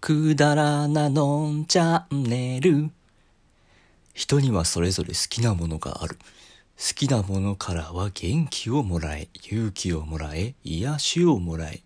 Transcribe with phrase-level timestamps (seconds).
[0.00, 2.90] くだらなのんチャンネル。
[4.14, 6.16] 人にはそれぞれ好きなものがある。
[6.78, 11.82] 好きなものからは元気をもらえ、勇気をもらえ、癒しをもらえ、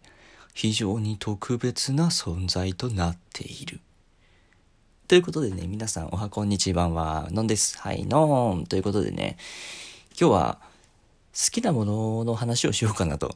[0.55, 3.81] 非常に特別な存在となっている。
[5.09, 7.77] ということでね、皆さんおはこんにちはは、のんです。
[7.79, 8.67] はい、のーん。
[8.67, 9.37] ということでね、
[10.17, 10.59] 今日は
[11.33, 13.35] 好きなものの話をしようかなと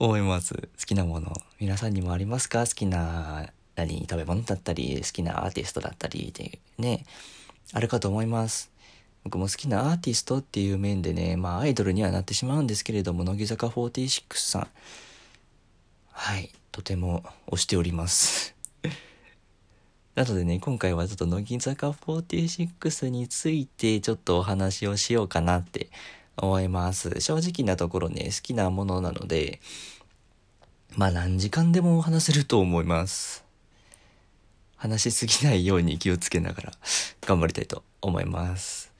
[0.00, 0.54] 思います。
[0.54, 1.32] 好きなもの。
[1.60, 2.66] 皆さんにもありますか？
[2.66, 7.04] 好きな何食べ物だったり、好きなアーティストだったりでね、
[7.72, 8.72] あるかと思います。
[9.22, 14.68] 僕も好きなアーティストっていう面でね、まあアイドルにはなってしまうんですけれども、乃木坂46さん。
[16.10, 18.56] はい、とても推しております。
[20.16, 25.88] なのでね、今回はちょっと乃木坂46についてちょっとお話をしようかなって
[26.36, 27.20] 思います。
[27.20, 29.60] 正直なところね、好きなものなので、
[30.96, 33.44] まあ何時間でも話せると思います。
[34.76, 36.72] 話しすぎないように気をつけながら
[37.22, 38.92] 頑張りたいと思います。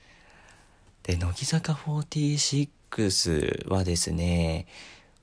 [1.03, 4.67] で、乃木坂46はですね、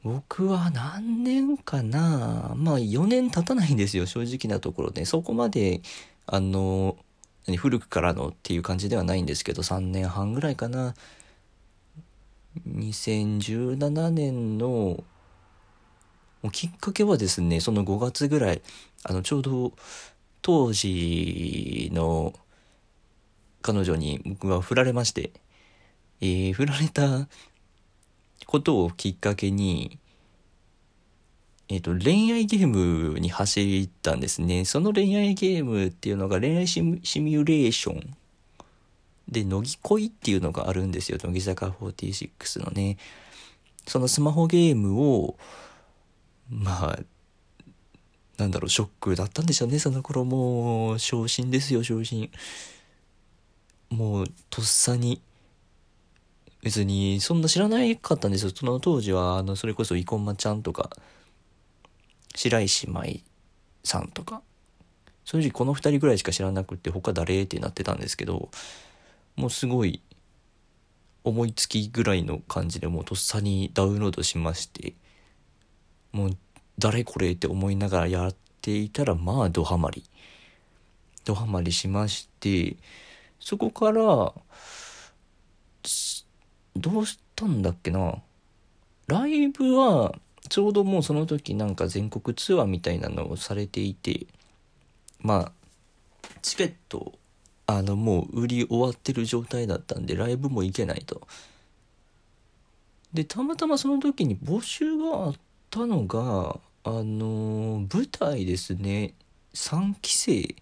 [0.04, 5.06] 僕は何年かなまあ4年経たないんですよ、正直なところで。
[5.06, 5.82] そこまで、
[6.28, 6.98] あの、
[7.58, 10.94] 古くからのっていう感じではないんですけど、3年半ぐらいかな。
[12.68, 15.04] 2017年の
[16.52, 18.62] きっかけはですねその5月ぐらい
[19.04, 19.74] あのちょうど
[20.42, 22.34] 当時の
[23.62, 25.32] 彼女に僕は振られまして、
[26.20, 27.28] えー、振られた
[28.48, 30.00] ことをきっかけに
[31.70, 34.66] えっ、ー、と恋愛ゲームに走ったんですね。
[34.66, 38.18] その恋愛ゲームっていうのが恋愛シミュレーション
[39.32, 41.18] で、乃木恋っていうのがあるんですよ。
[41.24, 42.98] 乃木坂46のね。
[43.88, 45.38] そのスマホゲームを、
[46.50, 47.00] まあ、
[48.38, 50.26] なんだろう、ショックだったんでしょうね、その頃。
[50.26, 52.30] もう、昇進ですよ、昇進。
[53.90, 55.22] もう、とっさに。
[56.62, 58.52] 別に、そんな知らないかったんですよ。
[58.54, 60.90] その当時は、あの、それこそ、生駒ちゃんとか、
[62.36, 63.20] 白石麻衣
[63.84, 64.42] さんとか、
[65.24, 68.50] 正直この2人ぐらいしか知らなくて、他誰ってなってたんですけど、
[69.36, 70.02] もうすごい
[71.24, 74.94] 思いつきぐらいの感じでもうとっさにダウンロードしまして
[76.12, 76.38] もう
[76.80, 80.04] 誰これって思いながらやっていたらまあドハマり。
[81.24, 82.76] ドハマりしまして
[83.40, 84.02] そこから
[86.76, 88.16] どうしたんだっけな。
[89.08, 90.16] ライブは
[90.50, 94.26] ちょうどもうその時なんか全国ツアーみたいなのをされていて
[95.20, 95.52] まあ
[96.42, 97.14] チケット
[97.78, 101.28] あのもう売り終わってる状態だったんでライブも行けないと。
[103.14, 105.36] でたまたまその時に募集があっ
[105.70, 109.14] たのがあの舞台ですね。
[109.54, 110.56] 3期生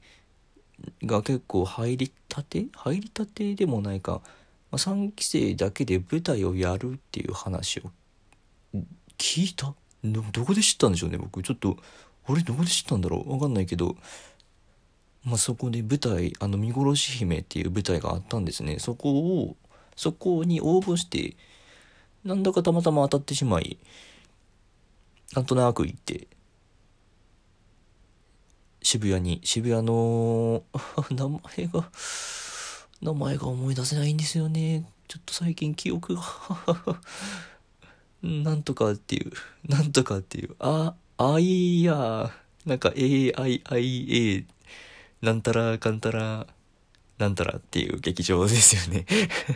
[1.05, 2.65] が結構入りたて？
[2.73, 4.21] 入りたてでもないか、
[4.71, 7.83] まあ、3期生だけで舞台をやるっていう話を
[9.17, 9.73] 聞いた。
[10.03, 11.43] どこで知ったんでしょうね僕。
[11.43, 11.77] ちょっと
[12.27, 13.29] 俺どこで知ったんだろう。
[13.29, 13.95] 分かんないけど。
[15.23, 18.79] まあ、そこで舞台あの見殺し姫っていう舞台があったんですね。
[18.79, 19.55] そこを
[19.95, 21.35] そこに応募して
[22.23, 23.77] なんだかたまたま当たってしまい
[25.35, 26.27] なんとなく行って
[28.81, 30.63] 渋谷に渋谷の
[31.11, 31.89] 名前が
[33.01, 34.89] 名前が思い出せないんですよね。
[35.07, 36.21] ちょっと最近記憶が
[38.21, 39.31] なんとかっていう
[39.65, 42.31] なんとかっていうああいや
[42.65, 44.45] なんか AIIA
[45.21, 46.47] なんたらかんたら、
[47.17, 49.05] なんたらっていう劇場ですよね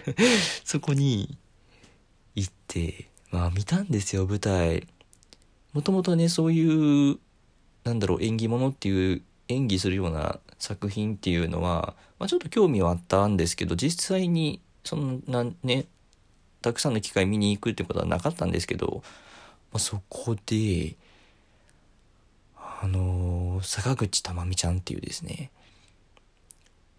[0.65, 1.37] そこに
[2.35, 4.87] 行って、まあ見たんですよ、舞台。
[5.71, 7.17] もともとね、そういう、
[7.83, 15.85] なんだろう、演技物っていう、演技するような作品っていうのは、まあ、ちょっと興味はあったんですけど、実際に、そんなね、
[16.61, 19.03] たくさんの機会見に行くってことはなかったんですけど、
[19.71, 20.95] まあ、そこで、
[22.81, 25.51] あのー、坂口珠美ちゃんっていうですね、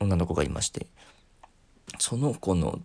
[0.01, 0.87] 女の子がいまして、
[1.99, 2.81] その子の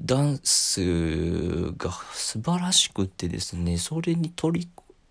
[0.00, 4.68] ダンスが素晴らしくってですね、それにとり、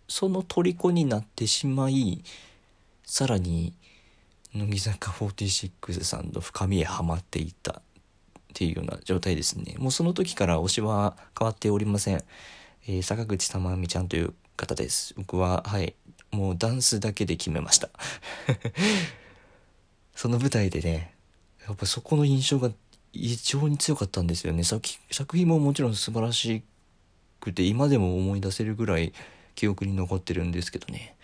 [0.08, 2.24] その虜になってしまい、
[3.06, 3.74] さらに、
[4.54, 7.82] 乃木坂46さんの深みへはまっていったっ
[8.54, 9.76] ていうような状態ですね。
[9.78, 12.24] もうその時から推しは変わっておりません。
[12.88, 15.14] えー、坂口珠美ちゃんという方です。
[15.16, 15.96] 僕は、はい、
[16.32, 17.90] もうダンスだけで決めました
[20.16, 21.14] その舞台でね
[21.66, 22.72] やっぱそこの印象が
[23.14, 24.82] 異常に強かったんですよね作
[25.38, 26.64] 品ももちろん素晴らし
[27.40, 29.14] くて今でも思い出せるぐらい
[29.56, 31.16] 記憶に残ってるんですけどね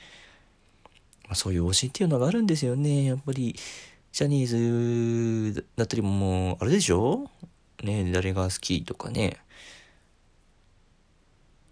[1.28, 3.04] まあ、そういう推しっていうのがあるんですよね。
[3.04, 3.56] やっぱり、
[4.14, 7.30] ジャニーズだったりももう、あれでしょ？
[7.84, 9.38] ね誰が好きとかね。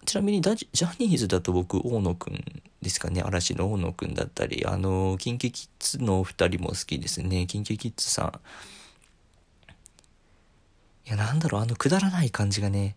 [0.06, 0.56] ちなみにジャ
[1.00, 3.22] ニーズだと僕、大野くんですかね。
[3.22, 7.48] 嵐の大野くんだったり、あの、キンキキッズのお二人も好きですね。
[7.48, 8.40] キンキキッズさん。
[11.08, 12.96] いや、なんだろう、あの、くだらない感じがね、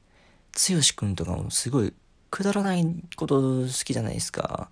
[0.53, 1.93] 剛くんとかもすごい、
[2.31, 2.85] くだらない
[3.17, 4.71] こと好きじゃないですか。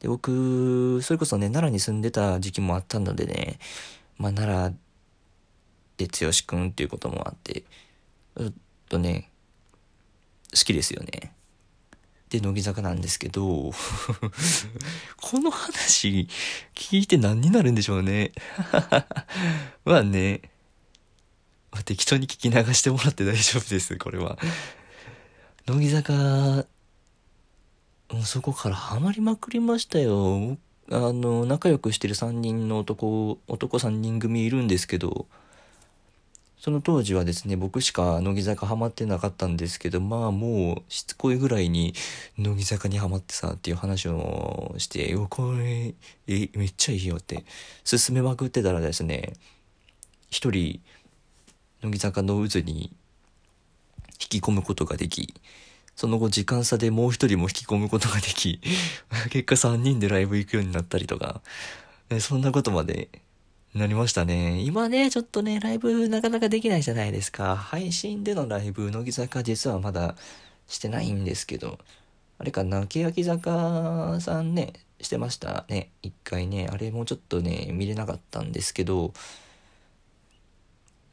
[0.00, 3.58] で、僕、それこそね、奈良に住んでた時期もあったのでね、
[4.18, 4.76] まあ、奈良
[5.96, 8.52] で剛くんっていうこともあって、ちょっ
[8.88, 9.30] とね、
[10.54, 11.32] 好きですよね。
[12.40, 13.72] で、乃木坂なんですけど、
[15.20, 16.28] この話
[16.74, 18.32] 聞いて何になるんでしょうね。
[19.84, 20.42] まあね、
[21.72, 24.38] まあ、適当に聞き流してもらって大丈夫です、これは。
[25.66, 26.66] 乃木坂、
[28.24, 30.58] そこからハマりまくりましたよ。
[30.90, 35.26] あの、仲良くしてる3人の男、男3人組いるんですけど、
[36.58, 41.94] その当時はですね、僕しか乃木坂ハマってなかったんですけど、まあもうしつこいぐらいに
[42.38, 45.94] 乃木坂にハマってさっていう話をして、よ、これ、
[46.26, 47.44] え、めっちゃいいよって。
[47.84, 49.34] 進めまくってたらですね、
[50.30, 50.80] 一人、
[51.82, 52.90] 乃木坂の渦に
[54.18, 55.34] 引き込むことができ、
[55.94, 58.60] その後時間差でもう一人も引き込むことができ、
[59.30, 61.42] 結果3人でライブ行くようになったりとか、
[62.20, 63.08] そんなことまで
[63.76, 64.62] なりましたね。
[64.62, 67.56] 今ね、ちょっとね、ライブなかなかできないじゃないですか。
[67.56, 70.16] 配信でのライブ、乃木坂実はまだ
[70.66, 71.78] してないんですけど、
[72.38, 75.90] あれかな、欅坂さんね、してましたね。
[76.02, 79.12] 一回ね、あれもちょっとね、見れなかったんですけど、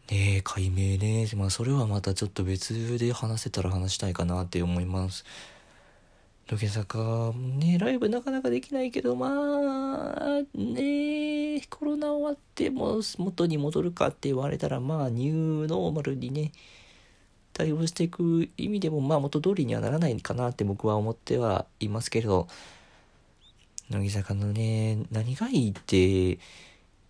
[0.10, 1.28] ねえ、解明ね。
[1.36, 5.26] まあ、それはまたちょっと別で話せたら話したいかなって思います。
[6.54, 9.28] 土下坂ねライブなかなかできないけどま
[10.16, 16.52] あねコロナ終わっても元に戻るかって言われたらまあニューノーマルにね
[17.54, 22.48] 対応していく意味でもまあ元通りにはならないかなって僕は思ってはいますけれど
[23.90, 26.40] 乃木坂のね何がいいって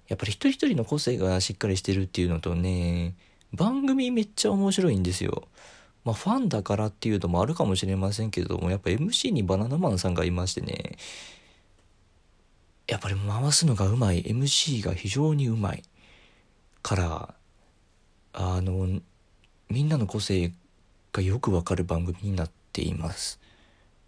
[0.08, 3.16] やっぱり一人一人の個性がしっかりしてるっていうのとね
[3.54, 5.44] 番組めっちゃ面白いんですよ。
[6.04, 10.98] まあ、ファンだからっていうのもあるかもしれませんけども、やっぱ MC にバナナマンさんがいましてね、
[12.88, 15.84] やっぱり回すのがうまい、MC が非常にうまい
[16.82, 17.34] から、
[18.34, 19.00] あの、
[19.70, 20.52] みんなの個性
[21.14, 23.40] がよくわかる番組になっています。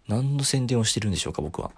[0.06, 1.72] 何の宣伝をしてるんでしょうか、僕は。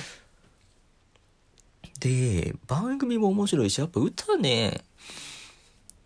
[2.00, 4.84] で、番組も面白いし、やっぱ歌ね、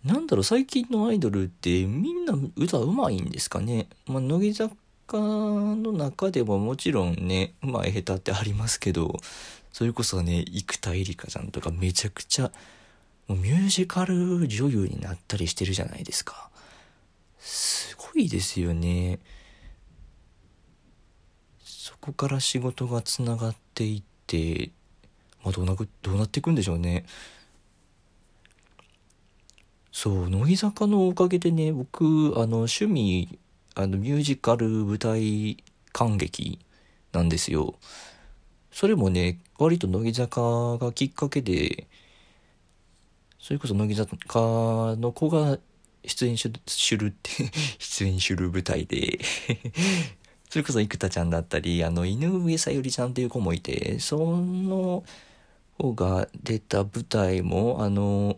[0.05, 3.89] なんだろう、最近のアイドルってみんな歌うまいんですかね？
[4.07, 4.75] まあ、乃木坂
[5.13, 9.17] の中でももちろんね、うまい下手ってありますけど、
[9.73, 12.53] それこそね、生田絵梨花ちゃんとかめちゃくちゃ、
[13.29, 16.51] もうミュージカル女優になったりしてるじゃないですか。
[17.39, 19.21] すごいですよね。
[21.65, 24.71] そこから仕事がつながっていって、
[25.43, 27.07] まあ、どうな、どうなっていくんでしょうね。
[29.95, 32.05] そう乃木坂のおかげでね僕
[32.37, 33.39] あの趣味
[33.77, 35.63] あのミュージカル舞台
[35.93, 36.59] 観劇
[37.13, 37.77] なんですよ。
[38.73, 41.87] それもね割と乃木坂がきっかけで
[43.39, 45.59] それこそ乃木坂の子が
[46.05, 46.51] 出演し
[46.97, 47.31] るって
[47.79, 49.21] 出演する舞台で
[50.51, 55.05] それこそ生田ちゃんだったりあの井上さゆりちゃんっていう子もいてその
[55.79, 58.37] 方が出た舞台もあの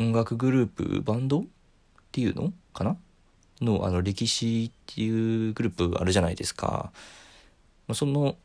[0.00, 1.44] 音楽グループバンドっ
[2.10, 2.96] ていうのかな
[3.60, 6.90] のあの歴史っていうグループあるじゃないですか。
[7.92, 8.36] その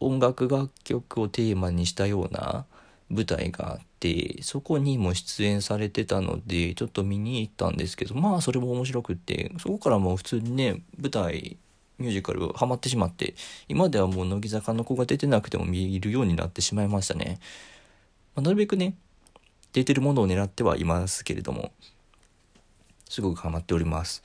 [0.00, 2.64] 音楽楽曲をテーマにしたような
[3.10, 11.58] 舞台があってそこにも出演されてたのでちょっと見に行ったんですけどまあそれも面白くってそこからもう普通にね舞台
[11.98, 13.34] ミュージカルハマってしまって
[13.68, 17.38] 今ではもう乃木坂の子が出てなくても見るようになってしまいましたね、
[18.34, 18.94] まあ、なるべくね
[19.72, 21.72] 出てるものを狙ってはいますけれども、
[23.08, 24.22] すごくハマっております。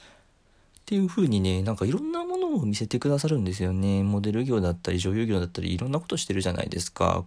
[0.79, 4.03] っていう風にね、なんかいろんなものを見せてくださるんですよね。
[4.03, 7.25] モデル業だったり女優業だったりいろんなことしてるじゃないですか。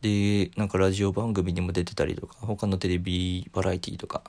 [0.00, 4.22] で、なんかラジオ番組にも出てたりとか、他のテレビバラエティとか、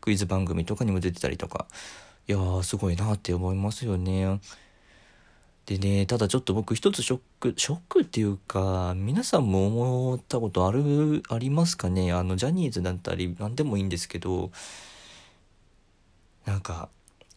[0.00, 1.66] クイズ番組とかにも出てたりとか、
[2.28, 4.40] いやーすごいなって思いますよね。
[5.66, 12.12] でね、ただちょっと僕一つショック、ショックっていうか、皆さんも思ったことある、ありますかね？
[12.12, 14.50] あの、ジャニーズだったり、何でもいいんですけど、
[16.44, 16.88] なんか、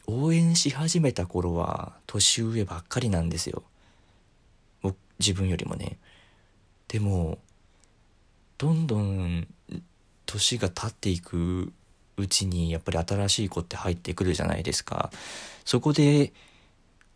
[0.08, 3.64] 応援し始めた頃は、年上ばっかりなんですよ。
[4.82, 5.98] 僕、自分よりもね。
[6.88, 7.40] でも
[8.60, 9.48] どんどん
[10.28, 11.74] 年が経っていく
[12.18, 15.10] うちにやっぱり新しい子って入ってくるじゃないですか
[15.66, 16.34] そこで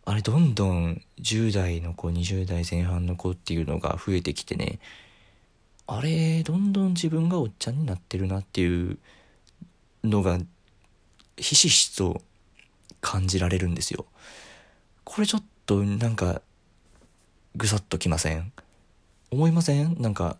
[0.08, 4.78] あれどんどん10代の子20代前半の子っていうのが増えてきてね。
[5.86, 8.96] あれどんどん自分がおっちゃんになってるなっていう
[10.04, 10.38] のが
[11.36, 12.22] ひしひしと
[13.02, 14.06] 感じられるんですよ。
[15.04, 16.40] これちょっとなんか
[17.54, 18.50] ぐさっときません？
[19.30, 20.00] 思いません？
[20.00, 20.38] なんか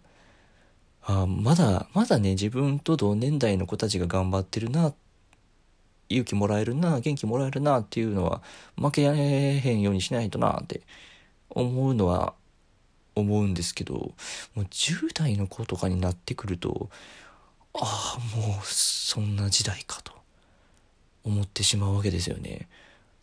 [1.03, 4.95] あまだまだね自分と同年代の子たちが頑張ってるなっ
[6.09, 8.43] 勇気もらえるな元気もらえるなっていうのは
[8.77, 10.83] 負けへんようにしないとなって
[11.51, 12.35] 思うのは
[13.15, 14.13] 思うんですけども
[14.57, 16.89] う10代の子とかになってくると
[17.75, 20.13] ああもうそんな時代かと
[21.25, 22.69] 思ってしまうわけですよね。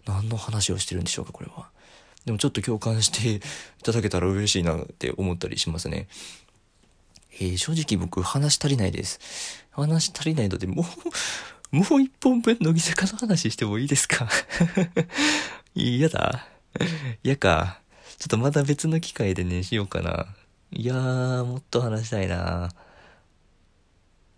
[0.05, 1.69] 何の話をしてるんでしょうかこれは。
[2.25, 3.41] でもちょっと共感してい
[3.83, 6.07] ただけたら嬉しいなって思ったりしますね。
[7.33, 9.65] えー、正直僕話足りないです。
[9.71, 10.85] 話足りないのでもう
[11.71, 14.27] もう一本分乃木坂の話してもいいですか？
[15.75, 16.47] 嫌だ
[17.23, 17.81] 嫌か。
[18.17, 20.27] ちょっとまた別の機会でね、しようかな。
[20.71, 22.35] いやー、もっと話したいな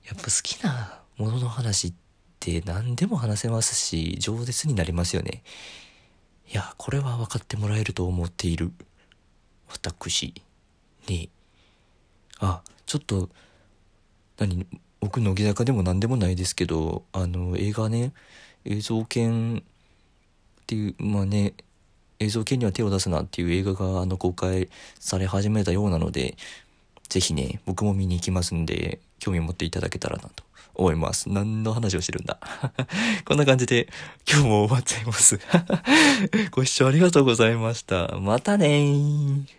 [0.06, 1.94] やっぱ好きなものの話っ
[2.40, 5.44] て何でも話せますし、饒舌になりますよね。
[6.52, 8.72] いや、これは分かってもらえると思っている。
[9.68, 10.34] 私
[11.08, 11.30] に。
[12.40, 13.30] あ、ちょっと、
[14.38, 14.66] 何、
[15.00, 18.14] 僕乃木坂でも何でもないですけど、あの、映画ね、
[18.66, 19.64] 映像犬っ
[20.66, 21.54] ていう、まあね、
[22.20, 26.36] 映像系には手を出すなっていう映画があの公開され始めたようなので、
[27.10, 30.44] ぜひね、僕も見に行きますんで、興味持っていただけたらなと
[30.76, 31.30] 思います。
[31.30, 32.40] 何の話をしてるんだ？
[33.26, 33.88] こんな感じで
[34.30, 35.40] 今日も終わっちゃいます。
[36.52, 38.18] ご視聴ありがとうございました。
[38.20, 39.57] またねー。